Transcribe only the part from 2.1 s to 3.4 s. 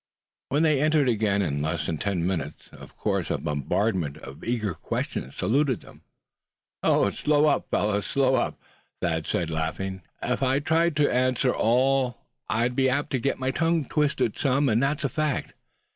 minutes, of course a